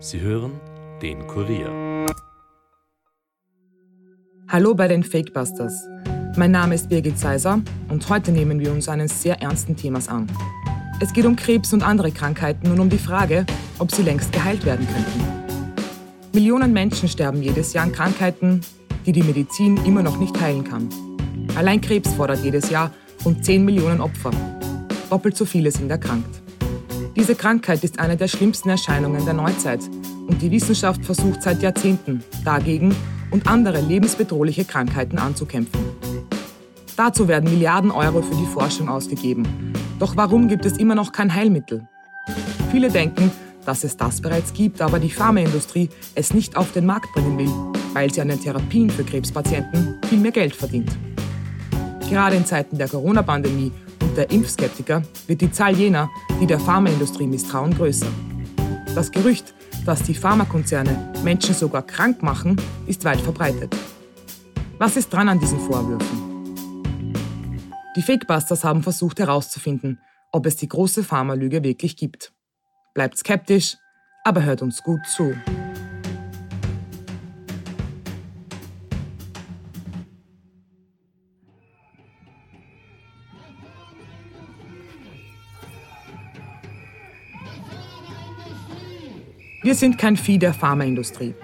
[0.00, 0.52] Sie hören
[1.02, 2.06] den Kurier.
[4.46, 5.74] Hallo bei den Fakebusters.
[6.36, 10.28] Mein Name ist Birgit Seiser und heute nehmen wir uns eines sehr ernsten Themas an.
[11.00, 13.44] Es geht um Krebs und andere Krankheiten und um die Frage,
[13.80, 15.82] ob sie längst geheilt werden könnten.
[16.32, 18.60] Millionen Menschen sterben jedes Jahr an Krankheiten,
[19.04, 20.88] die die Medizin immer noch nicht heilen kann.
[21.56, 22.92] Allein Krebs fordert jedes Jahr
[23.24, 24.30] rund 10 Millionen Opfer.
[25.10, 26.40] Doppelt so viele sind erkrankt.
[27.18, 29.80] Diese Krankheit ist eine der schlimmsten Erscheinungen der Neuzeit
[30.28, 32.94] und die Wissenschaft versucht seit Jahrzehnten dagegen
[33.32, 35.80] und andere lebensbedrohliche Krankheiten anzukämpfen.
[36.96, 39.46] Dazu werden Milliarden Euro für die Forschung ausgegeben.
[39.98, 41.88] Doch warum gibt es immer noch kein Heilmittel?
[42.70, 43.32] Viele denken,
[43.66, 47.50] dass es das bereits gibt, aber die Pharmaindustrie es nicht auf den Markt bringen will,
[47.94, 50.96] weil sie an den Therapien für Krebspatienten viel mehr Geld verdient.
[52.08, 53.72] Gerade in Zeiten der Corona-Pandemie
[54.08, 56.08] und der Impfskeptiker wird die Zahl jener,
[56.40, 58.08] die der Pharmaindustrie misstrauen, größer.
[58.94, 63.76] Das Gerücht, dass die Pharmakonzerne Menschen sogar krank machen, ist weit verbreitet.
[64.78, 66.28] Was ist dran an diesen Vorwürfen?
[67.96, 70.00] Die Fakebusters haben versucht herauszufinden,
[70.32, 72.32] ob es die große Pharmalüge wirklich gibt.
[72.94, 73.76] Bleibt skeptisch,
[74.24, 75.34] aber hört uns gut zu.
[89.68, 91.34] Wir sind kein Vieh der Pharmaindustrie.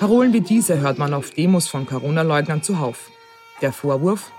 [0.00, 3.10] Parolen wie diese hört man auf Demos von Corona-Leugnern zuhauf.
[3.60, 4.32] Der Vorwurf?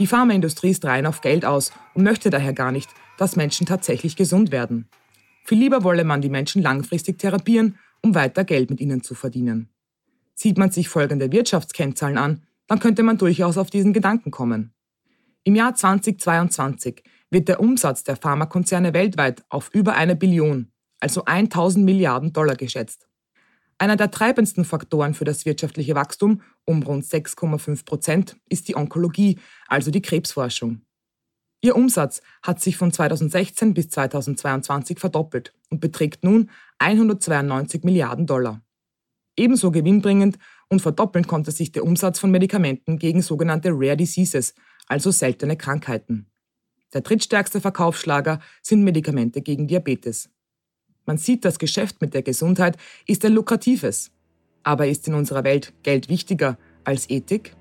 [0.00, 4.16] Die Pharmaindustrie ist rein auf Geld aus und möchte daher gar nicht, dass Menschen tatsächlich
[4.16, 4.88] gesund werden.
[5.44, 9.68] Viel lieber wolle man die Menschen langfristig therapieren, um weiter Geld mit ihnen zu verdienen.
[10.34, 14.74] Sieht man sich folgende Wirtschaftskennzahlen an, dann könnte man durchaus auf diesen Gedanken kommen.
[15.44, 20.72] Im Jahr 2022 wird der Umsatz der Pharmakonzerne weltweit auf über eine Billion,
[21.04, 23.06] also 1000 Milliarden Dollar geschätzt.
[23.76, 29.38] Einer der treibendsten Faktoren für das wirtschaftliche Wachstum um rund 6,5 Prozent ist die Onkologie,
[29.68, 30.80] also die Krebsforschung.
[31.60, 36.48] Ihr Umsatz hat sich von 2016 bis 2022 verdoppelt und beträgt nun
[36.78, 38.62] 192 Milliarden Dollar.
[39.36, 40.38] Ebenso gewinnbringend
[40.68, 44.54] und verdoppeln konnte sich der Umsatz von Medikamenten gegen sogenannte Rare Diseases,
[44.86, 46.30] also seltene Krankheiten.
[46.94, 50.30] Der drittstärkste Verkaufsschlager sind Medikamente gegen Diabetes.
[51.06, 52.76] Man sieht, das Geschäft mit der Gesundheit
[53.06, 54.10] ist ein lukratives.
[54.62, 57.54] Aber ist in unserer Welt Geld wichtiger als Ethik?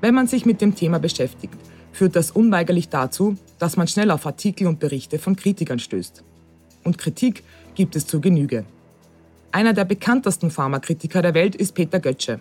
[0.00, 1.54] Wenn man sich mit dem Thema beschäftigt,
[1.92, 6.24] führt das unweigerlich dazu, dass man schnell auf Artikel und Berichte von Kritikern stößt.
[6.84, 8.64] Und Kritik gibt es zur Genüge.
[9.52, 12.40] Einer der bekanntesten Pharmakritiker der Welt ist Peter Götze.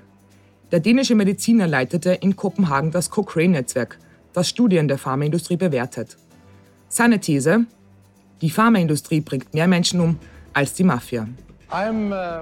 [0.72, 4.00] Der dänische Mediziner leitete in Kopenhagen das Cochrane-Netzwerk,
[4.32, 6.16] das Studien der Pharmaindustrie bewertet.
[6.88, 7.66] Seine These,
[8.42, 10.18] die Pharmaindustrie bringt mehr Menschen um
[10.54, 11.28] als die Mafia.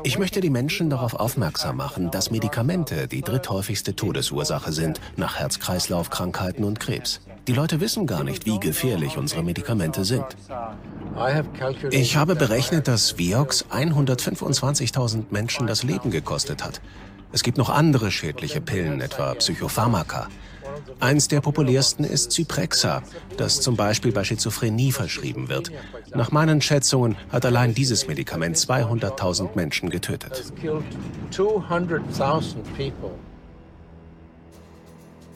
[0.04, 6.64] Ich möchte die Menschen darauf aufmerksam machen, dass Medikamente die dritthäufigste Todesursache sind, nach Herz-Kreislauf-Krankheiten
[6.64, 7.22] und Krebs.
[7.48, 10.26] Die Leute wissen gar nicht, wie gefährlich unsere Medikamente sind.
[11.92, 16.82] Ich habe berechnet, dass Vioxx 125.000 Menschen das Leben gekostet hat.
[17.32, 20.28] Es gibt noch andere schädliche Pillen, etwa Psychopharmaka.
[21.00, 23.04] Eins der populärsten ist Zyprexa,
[23.38, 25.72] das zum Beispiel bei Schizophrenie verschrieben wird.
[26.14, 30.52] Nach meinen Schätzungen hat allein dieses Medikament 200.000 Menschen getötet.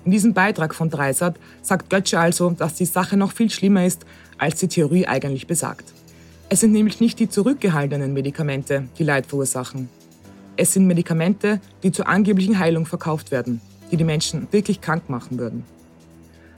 [0.06, 4.06] In diesem Beitrag von Dreisat sagt Götze also, dass die Sache noch viel schlimmer ist,
[4.38, 5.94] als die Theorie eigentlich besagt.
[6.50, 9.90] Es sind nämlich nicht die zurückgehaltenen Medikamente, die Leid verursachen.
[10.56, 13.62] Es sind Medikamente, die zur angeblichen Heilung verkauft werden,
[13.94, 15.64] die die Menschen wirklich krank machen würden.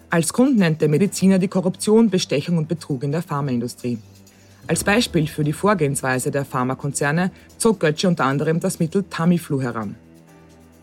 [0.09, 3.97] Als Grund nennt der Mediziner die Korruption, Bestechung und Betrug in der Pharmaindustrie.
[4.67, 9.95] Als Beispiel für die Vorgehensweise der Pharmakonzerne zog Götze unter anderem das Mittel Tamiflu heran.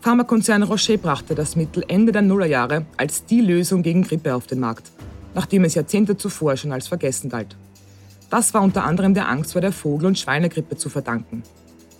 [0.01, 4.59] Pharmakonzern Rocher brachte das Mittel Ende der Nullerjahre als die Lösung gegen Grippe auf den
[4.59, 4.91] Markt,
[5.33, 7.55] nachdem es Jahrzehnte zuvor schon als vergessen galt.
[8.29, 11.41] Das war unter anderem der Angst vor der Vogel- und Schweinegrippe zu verdanken.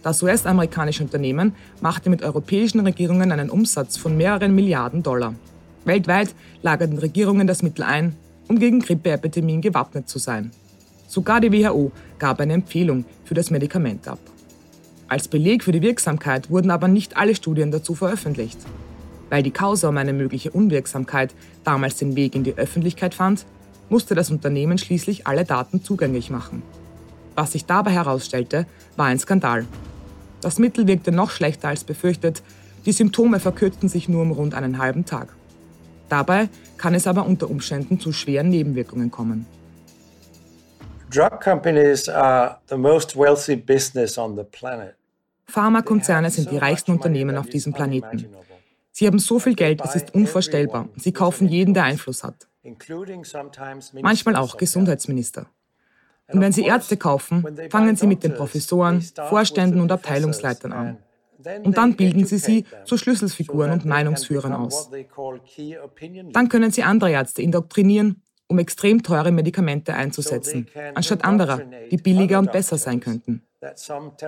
[0.03, 5.33] Das US-amerikanische Unternehmen machte mit europäischen Regierungen einen Umsatz von mehreren Milliarden Dollar.
[5.85, 8.13] Weltweit lagerten Regierungen das Mittel ein,
[8.50, 10.51] um gegen Grippeepidemien gewappnet zu sein.
[11.07, 14.19] Sogar die WHO gab eine Empfehlung für das Medikament ab.
[15.07, 18.57] Als Beleg für die Wirksamkeit wurden aber nicht alle Studien dazu veröffentlicht.
[19.29, 21.33] Weil die Causa um eine mögliche Unwirksamkeit
[21.63, 23.45] damals den Weg in die Öffentlichkeit fand,
[23.89, 26.61] musste das Unternehmen schließlich alle Daten zugänglich machen.
[27.35, 28.65] Was sich dabei herausstellte,
[28.97, 29.65] war ein Skandal
[30.43, 32.43] das Mittel wirkte noch schlechter als befürchtet,
[32.85, 35.29] die Symptome verkürzten sich nur um rund einen halben Tag.
[36.09, 39.45] Dabei kann es aber unter Umständen zu schweren Nebenwirkungen kommen.
[41.09, 44.95] Drug companies are the most wealthy business on the planet.
[45.45, 48.27] Pharmakonzerne sind die reichsten Unternehmen auf diesem Planeten.
[48.91, 50.89] Sie haben so viel Geld, es ist unvorstellbar.
[50.97, 52.47] Sie kaufen jeden, der Einfluss hat.
[54.01, 55.47] Manchmal auch Gesundheitsminister.
[56.33, 60.97] Und wenn Sie Ärzte kaufen, fangen Sie mit den Professoren, Vorständen und Abteilungsleitern an.
[61.63, 64.89] Und dann bilden Sie sie zu Schlüsselfiguren und Meinungsführern aus.
[66.31, 72.39] Dann können Sie andere Ärzte indoktrinieren, um extrem teure Medikamente einzusetzen, anstatt anderer, die billiger
[72.39, 73.44] und besser sein könnten.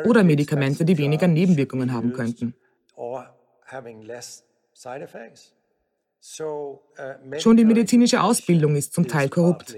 [0.06, 2.54] Oder Medikamente, die weniger Nebenwirkungen haben könnten.
[7.38, 9.75] Schon die medizinische Ausbildung ist zum Teil korrupt.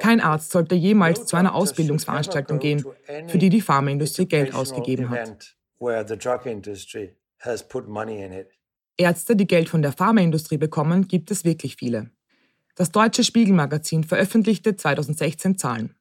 [0.00, 2.84] Kein Arzt sollte jemals zu einer Ausbildungsveranstaltung gehen,
[3.26, 5.56] für die die Pharmaindustrie Geld ausgegeben hat.
[8.96, 12.10] Ärzte, die Geld von der Pharmaindustrie bekommen, gibt es wirklich viele.
[12.74, 15.94] Das deutsche Spiegelmagazin veröffentlichte 2016 Zahlen.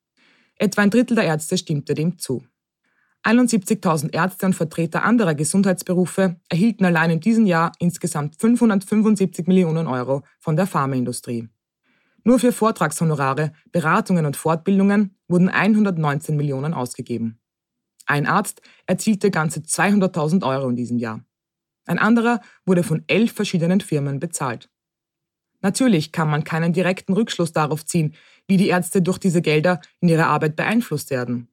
[0.57, 2.43] Etwa ein Drittel der Ärzte stimmte dem zu.
[3.23, 10.23] 71.000 Ärzte und Vertreter anderer Gesundheitsberufe erhielten allein in diesem Jahr insgesamt 575 Millionen Euro
[10.39, 11.49] von der Pharmaindustrie.
[12.27, 17.39] Nur für Vortragshonorare, Beratungen und Fortbildungen wurden 119 Millionen ausgegeben.
[18.06, 21.24] Ein Arzt erzielte ganze 200.000 Euro in diesem Jahr.
[21.85, 24.69] Ein anderer wurde von elf verschiedenen Firmen bezahlt.
[25.62, 28.13] Natürlich kann man keinen direkten Rückschluss darauf ziehen,
[28.45, 31.47] wie die Ärzte durch diese Gelder in ihrer Arbeit beeinflusst werden.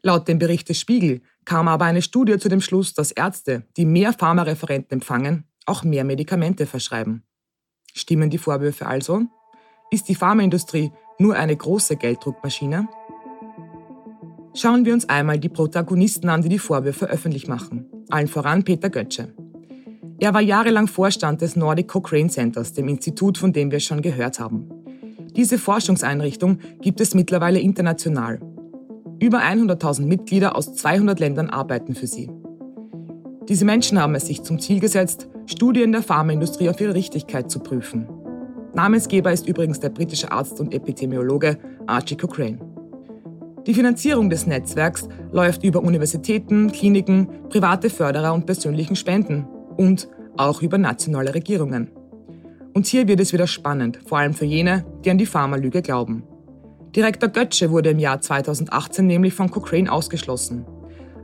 [0.00, 3.84] Laut dem Bericht des Spiegel kam aber eine Studie zu dem Schluss, dass Ärzte, die
[3.84, 7.24] mehr Pharmareferenten empfangen, auch mehr Medikamente verschreiben.
[7.92, 9.28] Stimmen die Vorwürfe also?
[9.90, 12.88] Ist die Pharmaindustrie nur eine große Gelddruckmaschine?
[14.54, 17.86] Schauen wir uns einmal die Protagonisten an, die die Vorwürfe öffentlich machen.
[18.10, 19.32] Allen voran Peter Götze.
[20.18, 24.40] Er war jahrelang Vorstand des Nordic Cochrane Centers, dem Institut, von dem wir schon gehört
[24.40, 24.68] haben.
[25.36, 28.40] Diese Forschungseinrichtung gibt es mittlerweile international.
[29.20, 32.30] Über 100.000 Mitglieder aus 200 Ländern arbeiten für sie.
[33.48, 37.60] Diese Menschen haben es sich zum Ziel gesetzt, Studien der Pharmaindustrie auf ihre Richtigkeit zu
[37.60, 38.06] prüfen.
[38.78, 41.58] Namensgeber ist übrigens der britische Arzt und Epidemiologe
[41.88, 42.60] Archie Cochrane.
[43.66, 50.62] Die Finanzierung des Netzwerks läuft über Universitäten, Kliniken, private Förderer und persönlichen Spenden und auch
[50.62, 51.90] über nationale Regierungen.
[52.72, 56.22] Und hier wird es wieder spannend, vor allem für jene, die an die Pharmalüge glauben.
[56.94, 60.64] Direktor Götzsche wurde im Jahr 2018 nämlich von Cochrane ausgeschlossen.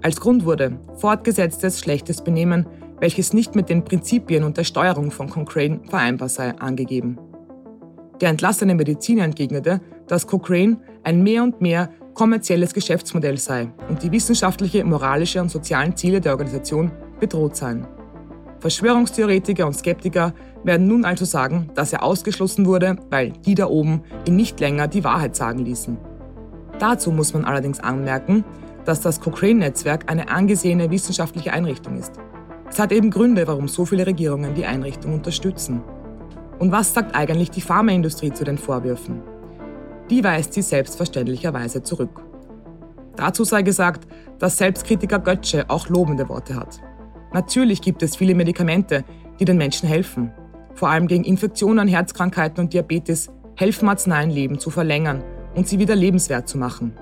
[0.03, 2.67] Als Grund wurde fortgesetztes schlechtes Benehmen,
[2.99, 7.17] welches nicht mit den Prinzipien und der Steuerung von Cochrane vereinbar sei, angegeben.
[8.21, 14.13] Der entlassene Mediziner entgegnete, dass Cochrane ein mehr und mehr kommerzielles Geschäftsmodell sei und die
[14.13, 17.87] wissenschaftliche, moralische und sozialen Ziele der Organisation bedroht seien.
[18.61, 20.33] Verschwörungstheoretiker und Skeptiker
[20.63, 24.89] werden nun also sagen, dass er ausgeschlossen wurde, weil die da oben ihn nicht länger
[24.89, 25.99] die Wahrheit sagen ließen.
[26.79, 28.45] Dazu muss man allerdings anmerken,
[28.85, 32.13] dass das Cochrane-Netzwerk eine angesehene wissenschaftliche Einrichtung ist.
[32.71, 35.83] Es hat eben Gründe, warum so viele Regierungen die Einrichtung unterstützen.
[36.59, 39.23] Und was sagt eigentlich die Pharmaindustrie zu den Vorwürfen?
[40.11, 42.23] Die weist sie selbstverständlicherweise zurück.
[43.17, 44.07] Dazu sei gesagt,
[44.39, 46.81] dass Selbstkritiker Götze auch lobende Worte hat.
[47.33, 49.05] Natürlich gibt es viele Medikamente,
[49.41, 50.33] die den Menschen helfen.
[50.75, 55.23] Vor allem gegen Infektionen, Herzkrankheiten und Diabetes helfen Arzneien Leben zu verlängern
[55.55, 56.97] und sie wieder lebenswert zu machen.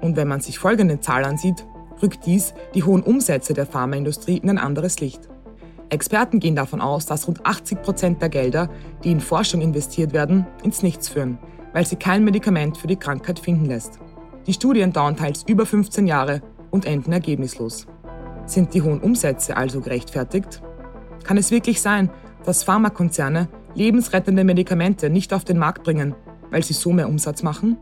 [0.00, 1.66] Und wenn man sich folgende Zahl ansieht,
[2.02, 5.28] rückt dies die hohen Umsätze der Pharmaindustrie in ein anderes Licht.
[5.90, 8.68] Experten gehen davon aus, dass rund 80 Prozent der Gelder,
[9.04, 11.38] die in Forschung investiert werden, ins Nichts führen,
[11.72, 13.98] weil sie kein Medikament für die Krankheit finden lässt.
[14.46, 17.86] Die Studien dauern teils über 15 Jahre und enden ergebnislos.
[18.44, 20.62] Sind die hohen Umsätze also gerechtfertigt?
[21.24, 22.10] Kann es wirklich sein,
[22.44, 26.14] dass Pharmakonzerne lebensrettende Medikamente nicht auf den Markt bringen,
[26.50, 27.78] weil sie so mehr Umsatz machen?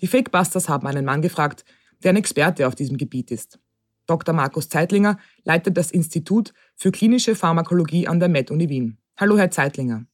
[0.00, 1.64] Die Fakebusters haben einen Mann gefragt,
[2.02, 3.58] der ein Experte auf diesem Gebiet ist.
[4.06, 4.34] Dr.
[4.34, 8.98] Markus Zeitlinger leitet das Institut für klinische Pharmakologie an der Med-Uni Wien.
[9.16, 10.04] Hallo, Herr Zeitlinger.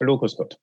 [0.00, 0.58] Hallo, grüß Gott.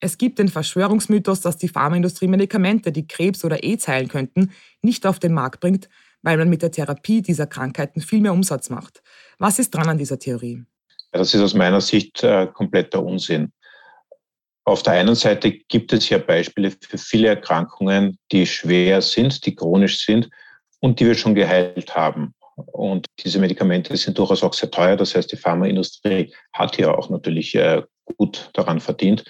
[0.00, 5.06] Es gibt den Verschwörungsmythos, dass die Pharmaindustrie Medikamente, die Krebs oder AIDS heilen könnten, nicht
[5.06, 5.88] auf den Markt bringt,
[6.22, 9.02] weil man mit der Therapie dieser Krankheiten viel mehr Umsatz macht.
[9.38, 10.64] Was ist dran an dieser Theorie?
[11.12, 13.52] Das ist aus meiner Sicht äh, kompletter Unsinn.
[14.64, 19.54] Auf der einen Seite gibt es ja Beispiele für viele Erkrankungen, die schwer sind, die
[19.54, 20.30] chronisch sind
[20.82, 22.34] und die wir schon geheilt haben.
[22.56, 24.96] Und diese Medikamente sind durchaus auch sehr teuer.
[24.96, 27.82] Das heißt, die Pharmaindustrie hat hier auch natürlich äh,
[28.18, 29.24] gut daran verdient.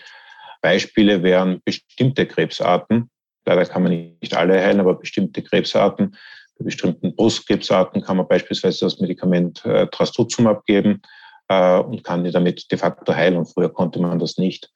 [0.62, 3.10] Beispiele wären bestimmte Krebsarten.
[3.44, 6.16] Leider kann man nicht alle heilen, aber bestimmte Krebsarten.
[6.58, 11.02] Bei bestimmten Brustkrebsarten kann man beispielsweise das Medikament äh, Trastuzumab geben
[11.48, 13.44] äh, und kann die damit de facto heilen.
[13.44, 14.70] Früher konnte man das nicht.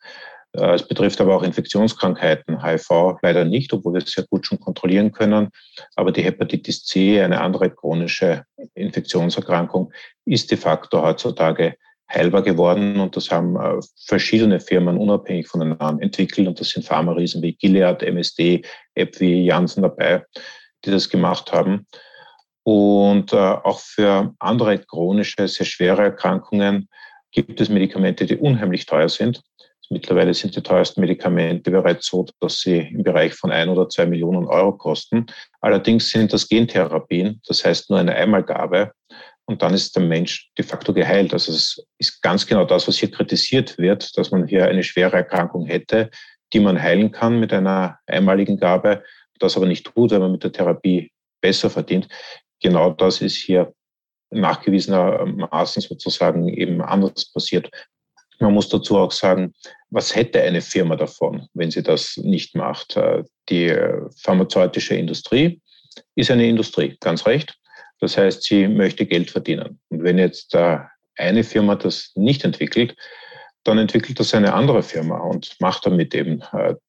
[0.57, 4.61] Äh, es betrifft aber auch Infektionskrankheiten, HIV leider nicht, obwohl wir es sehr gut schon
[4.61, 5.51] kontrollieren können.
[5.95, 8.45] Aber die Hepatitis C, eine andere chronische
[8.75, 9.93] Infektionserkrankung,
[10.25, 11.77] ist de facto heutzutage
[12.11, 13.01] heilbar geworden.
[13.01, 16.49] Und das haben äh, verschiedene Firmen unabhängig voneinander entwickelt.
[16.49, 18.63] Und das sind Pharma-Riesen wie Gilead, MSD,
[18.97, 20.25] AbbVie, Janssen dabei,
[20.85, 21.87] die das gemacht haben.
[22.63, 26.89] Und äh, auch für andere chronische, sehr schwere Erkrankungen
[27.31, 29.43] gibt es Medikamente, die unheimlich teuer sind.
[29.91, 34.07] Mittlerweile sind die teuersten Medikamente bereits so, dass sie im Bereich von ein oder zwei
[34.07, 35.27] Millionen Euro kosten.
[35.61, 38.93] Allerdings sind das Gentherapien, das heißt nur eine Einmalgabe.
[39.49, 41.33] Und dann ist der Mensch de facto geheilt.
[41.33, 45.17] Also es ist ganz genau das, was hier kritisiert wird, dass man hier eine schwere
[45.17, 46.11] Erkrankung hätte,
[46.53, 49.05] die man heilen kann mit einer einmaligen Gabe,
[49.39, 52.09] das aber nicht tut, weil man mit der Therapie besser verdient.
[52.61, 53.73] Genau das ist hier
[54.31, 57.71] nachgewiesenermaßen sozusagen eben anders passiert.
[58.39, 59.55] Man muss dazu auch sagen,
[59.91, 62.97] was hätte eine Firma davon, wenn sie das nicht macht?
[62.97, 65.61] Äh, die äh, pharmazeutische Industrie
[66.15, 67.59] ist eine Industrie, ganz recht.
[68.01, 69.81] Das heißt, sie möchte Geld verdienen.
[69.89, 70.79] Und wenn jetzt äh,
[71.17, 72.95] eine Firma das nicht entwickelt,
[73.65, 76.41] dann entwickelt das eine andere Firma und macht damit eben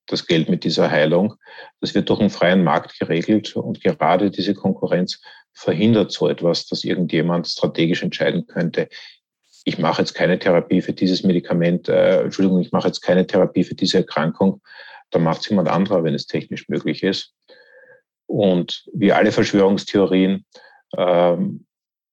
[0.06, 1.34] das Geld mit dieser Heilung.
[1.82, 5.20] Das wird durch einen freien Markt geregelt und gerade diese Konkurrenz
[5.54, 8.90] verhindert so etwas, dass irgendjemand strategisch entscheiden könnte,
[9.68, 13.66] ich mache jetzt keine Therapie für dieses Medikament, äh, Entschuldigung, ich mache jetzt keine Therapie
[13.66, 14.62] für diese Erkrankung,
[15.10, 17.34] dann macht es jemand anderer, wenn es technisch möglich ist.
[18.28, 20.46] Und wie alle Verschwörungstheorien
[20.96, 21.66] ähm,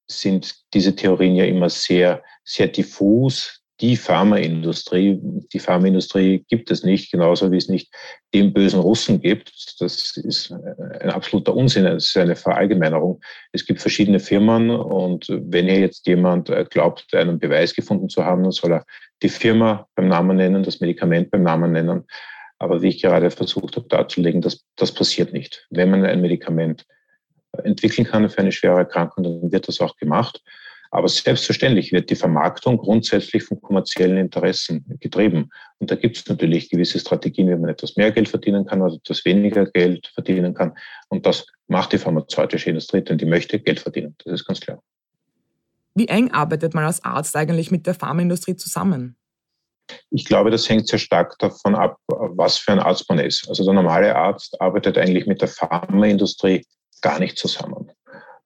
[0.08, 5.18] sind diese Theorien ja immer sehr, sehr diffus, die Pharmaindustrie.
[5.52, 7.92] Die Pharmaindustrie gibt es nicht, genauso wie es nicht
[8.32, 9.80] den bösen Russen gibt.
[9.80, 13.20] Das ist ein absoluter Unsinn, das ist eine Verallgemeinerung.
[13.52, 18.42] Es gibt verschiedene Firmen und wenn hier jetzt jemand glaubt, einen Beweis gefunden zu haben,
[18.44, 18.84] dann soll er
[19.22, 22.04] die Firma beim Namen nennen, das Medikament beim Namen nennen.
[22.58, 25.66] Aber wie ich gerade versucht habe darzulegen, das, das passiert nicht.
[25.70, 26.86] Wenn man ein Medikament
[27.64, 30.42] entwickeln kann für eine schwere Erkrankung, dann wird das auch gemacht.
[30.94, 35.50] Aber selbstverständlich wird die Vermarktung grundsätzlich von kommerziellen Interessen getrieben.
[35.80, 38.94] Und da gibt es natürlich gewisse Strategien, wie man etwas mehr Geld verdienen kann oder
[38.94, 40.72] etwas weniger Geld verdienen kann.
[41.08, 44.14] Und das macht die pharmazeutische Industrie, denn die möchte Geld verdienen.
[44.24, 44.80] Das ist ganz klar.
[45.96, 49.16] Wie eng arbeitet man als Arzt eigentlich mit der Pharmaindustrie zusammen?
[50.10, 53.48] Ich glaube, das hängt sehr stark davon ab, was für ein Arzt man ist.
[53.48, 56.64] Also der normale Arzt arbeitet eigentlich mit der Pharmaindustrie
[57.02, 57.90] gar nicht zusammen.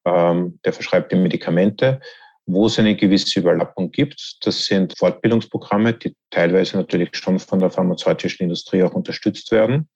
[0.07, 2.00] Ähm, der verschreibt die Medikamente,
[2.49, 4.38] wo es eine gewisse Überlappung gibt.
[4.40, 9.88] Das sind Fortbildungsprogramme, die teilweise natürlich schon von der pharmazeutischen Industrie auch unterstützt werden.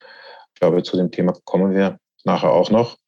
[0.54, 2.98] Ich glaube, zu dem Thema kommen wir nachher auch noch.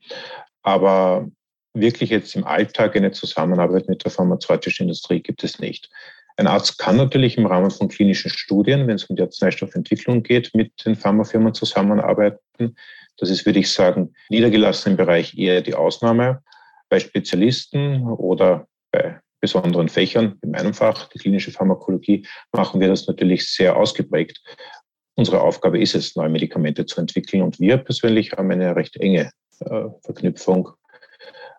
[0.63, 1.29] Aber
[1.75, 5.91] wirklich jetzt im Alltag eine Zusammenarbeit mit der pharmazeutischen Industrie gibt es nicht.
[6.39, 10.55] Ein Arzt kann natürlich im Rahmen von klinischen Studien, wenn es um die Arzneistoffentwicklung geht,
[10.55, 12.77] mit den Pharmafirmen zusammenarbeiten.
[13.19, 16.43] Das ist, würde ich sagen, niedergelassen im Bereich eher die Ausnahme.
[16.89, 23.07] Bei Spezialisten oder bei besonderen Fächern, in meinem Fach, die klinische Pharmakologie, machen wir das
[23.07, 24.41] natürlich sehr ausgeprägt.
[25.17, 29.31] Unsere Aufgabe ist es, neue Medikamente zu entwickeln und wir persönlich haben eine recht enge
[29.61, 30.71] äh, Verknüpfung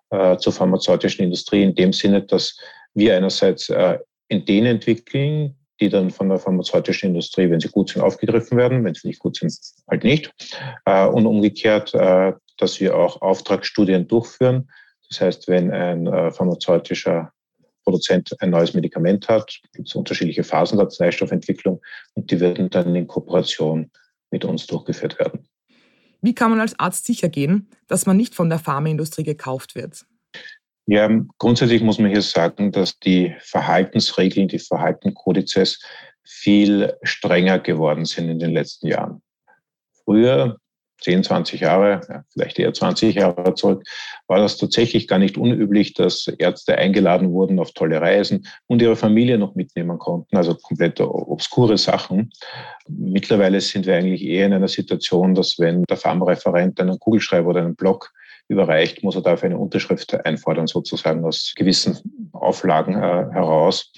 [0.10, 2.58] äh, zur pharmazeutischen Industrie in dem Sinne, dass
[2.96, 4.00] wir einerseits äh,
[4.30, 8.96] Ideen entwickeln, die dann von der pharmazeutischen Industrie, wenn sie gut sind, aufgegriffen werden, wenn
[8.96, 9.56] sie nicht gut sind,
[9.88, 10.32] halt nicht.
[10.86, 14.72] Äh, und umgekehrt, dass wir auch Auftragsstudien durchführen.
[15.10, 17.32] Das heißt, wenn ein pharmazeutischer
[17.86, 21.82] Produzent ein neues Medikament hat, gibt es unterschiedliche Phasen der Arzneistoffentwicklung
[22.16, 23.92] und die werden dann in Kooperation
[24.32, 25.48] mit uns durchgeführt werden.
[26.22, 30.06] Wie kann man als Arzt sicher gehen, dass man nicht von der Pharmaindustrie gekauft wird?
[30.88, 35.82] Ja, grundsätzlich muss man hier sagen, dass die Verhaltensregeln, die Verhaltenkodizes
[36.24, 39.22] viel strenger geworden sind in den letzten Jahren.
[40.04, 40.58] Früher
[41.02, 43.84] 10, 20 Jahre, ja, vielleicht eher 20 Jahre zurück,
[44.28, 48.96] war das tatsächlich gar nicht unüblich, dass Ärzte eingeladen wurden auf tolle Reisen und ihre
[48.96, 52.32] Familie noch mitnehmen konnten, also komplett obskure Sachen.
[52.88, 57.62] Mittlerweile sind wir eigentlich eher in einer Situation, dass wenn der Pharmareferent einen Kugelschreiber oder
[57.62, 58.12] einen Block
[58.48, 63.92] überreicht, muss er dafür eine Unterschrift einfordern, sozusagen aus gewissen Auflagen äh, heraus.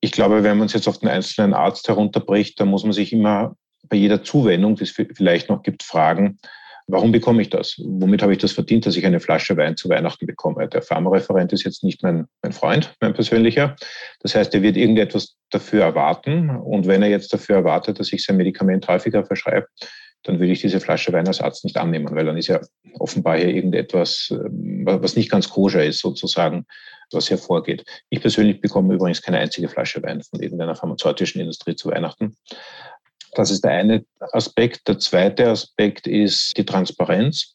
[0.00, 3.12] Ich glaube, wenn man es jetzt auf den einzelnen Arzt herunterbricht, dann muss man sich
[3.12, 3.54] immer
[3.90, 6.38] bei jeder Zuwendung, die es vielleicht noch gibt, fragen,
[6.86, 7.76] warum bekomme ich das?
[7.78, 10.68] Womit habe ich das verdient, dass ich eine Flasche Wein zu Weihnachten bekomme?
[10.68, 13.76] Der Pharmareferent ist jetzt nicht mein, mein Freund, mein persönlicher.
[14.20, 16.50] Das heißt, er wird irgendetwas dafür erwarten.
[16.50, 19.66] Und wenn er jetzt dafür erwartet, dass ich sein Medikament häufiger verschreibe,
[20.22, 22.60] dann würde ich diese Flasche Wein als Arzt nicht annehmen, weil dann ist ja
[22.98, 26.66] offenbar hier irgendetwas, ähm, was nicht ganz koscher ist, sozusagen,
[27.12, 27.84] was hervorgeht.
[28.10, 32.36] Ich persönlich bekomme übrigens keine einzige Flasche Wein von irgendeiner pharmazeutischen Industrie zu Weihnachten.
[33.32, 34.88] Das ist der eine Aspekt.
[34.88, 37.54] Der zweite Aspekt ist die Transparenz.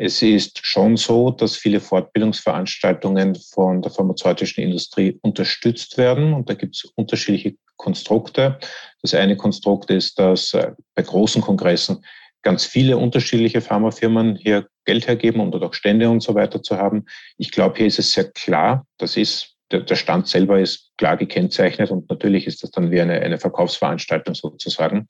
[0.00, 6.32] Es ist schon so, dass viele Fortbildungsveranstaltungen von der pharmazeutischen Industrie unterstützt werden.
[6.34, 8.58] Und da gibt es unterschiedliche Konstrukte.
[9.02, 12.04] Das eine Konstrukt ist, dass äh, bei großen Kongressen
[12.42, 17.06] ganz viele unterschiedliche Pharmafirmen hier Geld hergeben, dort auch Stände und so weiter zu haben.
[17.36, 21.90] Ich glaube, hier ist es sehr klar, das ist, der Stand selber ist klar gekennzeichnet
[21.90, 25.08] und natürlich ist das dann wie eine, eine Verkaufsveranstaltung sozusagen.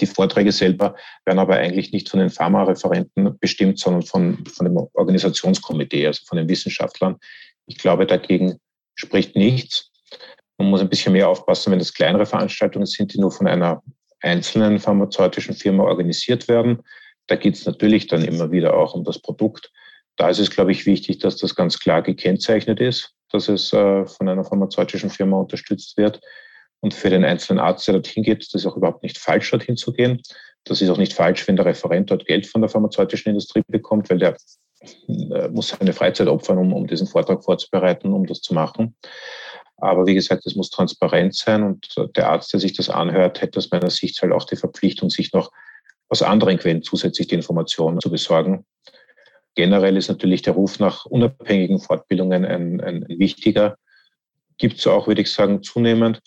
[0.00, 4.76] Die Vorträge selber werden aber eigentlich nicht von den Pharmareferenten bestimmt, sondern von, von dem
[4.94, 7.16] Organisationskomitee, also von den Wissenschaftlern.
[7.66, 8.58] Ich glaube, dagegen
[8.94, 9.90] spricht nichts.
[10.58, 13.82] Man muss ein bisschen mehr aufpassen, wenn das kleinere Veranstaltungen sind, die nur von einer
[14.20, 16.82] einzelnen pharmazeutischen Firma organisiert werden.
[17.26, 19.70] Da geht es natürlich dann immer wieder auch um das Produkt.
[20.16, 24.06] Da ist es, glaube ich, wichtig, dass das ganz klar gekennzeichnet ist, dass es äh,
[24.06, 26.20] von einer pharmazeutischen Firma unterstützt wird.
[26.80, 29.76] Und für den einzelnen Arzt, der dorthin geht, ist es auch überhaupt nicht falsch, dorthin
[29.76, 30.20] zu gehen.
[30.64, 34.10] Das ist auch nicht falsch, wenn der Referent dort Geld von der pharmazeutischen Industrie bekommt,
[34.10, 34.36] weil der
[35.08, 38.96] äh, muss seine Freizeit opfern, um, um diesen Vortrag vorzubereiten, um das zu machen.
[39.78, 43.58] Aber wie gesagt, es muss transparent sein und der Arzt, der sich das anhört, hätte
[43.58, 45.52] aus meiner Sicht halt auch die Verpflichtung, sich noch
[46.08, 48.64] aus anderen Quellen zusätzlich die Informationen zu besorgen.
[49.56, 53.76] Generell ist natürlich der Ruf nach unabhängigen Fortbildungen ein, ein, wichtiger.
[54.58, 56.20] Gibt es auch, würde ich sagen, zunehmend.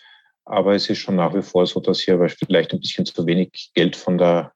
[0.46, 3.72] Aber es ist schon nach wie vor so, dass hier vielleicht ein bisschen zu wenig
[3.76, 4.52] Geld von der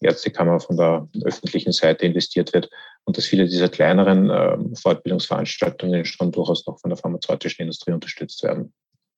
[0.00, 2.70] Ärztekammer, von der öffentlichen Seite investiert wird
[3.04, 8.42] und dass viele dieser kleineren äh, Fortbildungsveranstaltungen schon durchaus noch von der pharmazeutischen Industrie unterstützt
[8.42, 8.72] werden.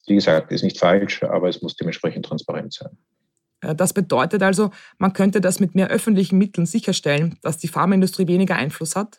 [0.09, 2.99] Wie gesagt, ist nicht falsch, aber es muss dementsprechend transparent sein.
[3.65, 8.27] Äh, das bedeutet also, man könnte das mit mehr öffentlichen Mitteln sicherstellen, dass die Pharmaindustrie
[8.27, 9.19] weniger Einfluss hat?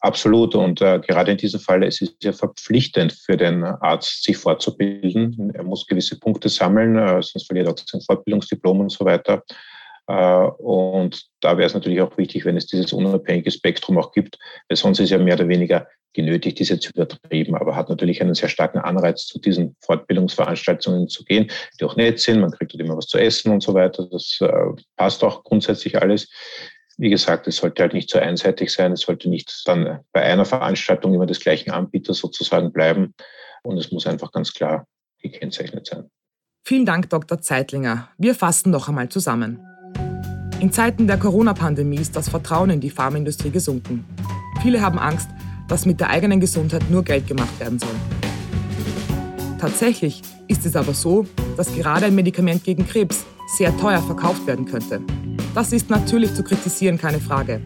[0.00, 0.54] Absolut.
[0.54, 4.36] Und äh, gerade in diesem Fall es ist es ja verpflichtend für den Arzt, sich
[4.36, 5.52] fortzubilden.
[5.54, 9.42] Er muss gewisse Punkte sammeln, äh, sonst verliert er auch sein Fortbildungsdiplom und so weiter.
[10.06, 14.38] Äh, und da wäre es natürlich auch wichtig, wenn es dieses unabhängige Spektrum auch gibt,
[14.68, 18.34] weil sonst ist ja mehr oder weniger genötigt, ist jetzt übertrieben, aber hat natürlich einen
[18.34, 22.40] sehr starken Anreiz, zu diesen Fortbildungsveranstaltungen zu gehen, die auch nett sind.
[22.40, 24.08] Man kriegt dort immer was zu essen und so weiter.
[24.10, 24.50] Das äh,
[24.96, 26.28] passt auch grundsätzlich alles.
[26.96, 28.92] Wie gesagt, es sollte halt nicht so einseitig sein.
[28.92, 33.14] Es sollte nicht dann bei einer Veranstaltung immer des gleichen Anbieters sozusagen bleiben.
[33.62, 34.86] Und es muss einfach ganz klar
[35.22, 36.10] gekennzeichnet sein.
[36.64, 37.40] Vielen Dank, Dr.
[37.40, 38.10] Zeitlinger.
[38.18, 39.69] Wir fassen noch einmal zusammen.
[40.60, 44.04] In Zeiten der Corona-Pandemie ist das Vertrauen in die Pharmaindustrie gesunken.
[44.62, 45.30] Viele haben Angst,
[45.68, 47.94] dass mit der eigenen Gesundheit nur Geld gemacht werden soll.
[49.58, 51.24] Tatsächlich ist es aber so,
[51.56, 53.24] dass gerade ein Medikament gegen Krebs
[53.56, 55.00] sehr teuer verkauft werden könnte.
[55.54, 57.62] Das ist natürlich zu kritisieren, keine Frage.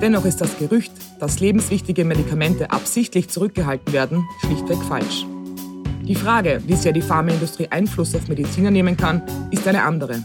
[0.00, 5.26] Dennoch ist das Gerücht, dass lebenswichtige Medikamente absichtlich zurückgehalten werden, schlichtweg falsch.
[6.08, 10.24] Die Frage, wie sehr die Pharmaindustrie Einfluss auf Mediziner nehmen kann, ist eine andere.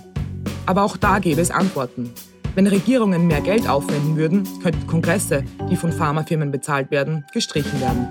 [0.69, 2.11] Aber auch da gäbe es Antworten.
[2.53, 8.07] Wenn Regierungen mehr Geld aufwenden würden, könnten Kongresse, die von Pharmafirmen bezahlt werden, gestrichen werden.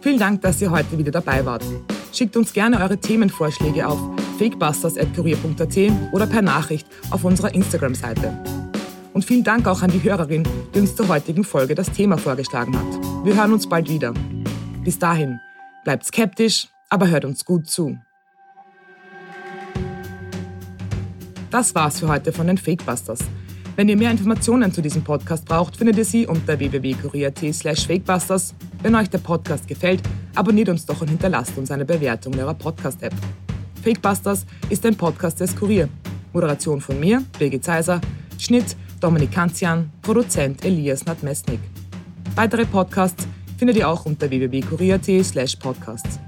[0.00, 1.62] Vielen Dank, dass ihr heute wieder dabei wart.
[2.10, 3.98] Schickt uns gerne eure Themenvorschläge auf
[4.38, 8.32] fakebusters.kurier.at oder per Nachricht auf unserer Instagram-Seite.
[9.12, 12.74] Und vielen Dank auch an die Hörerin, die uns zur heutigen Folge das Thema vorgeschlagen
[12.78, 13.26] hat.
[13.26, 14.14] Wir hören uns bald wieder.
[14.82, 15.38] Bis dahin,
[15.84, 17.98] bleibt skeptisch, aber hört uns gut zu.
[21.54, 23.20] Das war's für heute von den Fakebusters.
[23.76, 28.56] Wenn ihr mehr Informationen zu diesem Podcast braucht, findet ihr sie unter www.kurier.at slash fakebusters.
[28.82, 30.02] Wenn euch der Podcast gefällt,
[30.34, 33.14] abonniert uns doch und hinterlasst uns eine Bewertung in eurer Podcast-App.
[33.84, 35.88] Fakebusters ist ein Podcast des Kurier.
[36.32, 38.00] Moderation von mir, Birgit Zeiser,
[38.36, 41.60] Schnitt Dominik Kanzian, Produzent Elias Nadmesnik.
[42.34, 46.18] Weitere Podcasts findet ihr auch unter www.kurier.at slash podcasts.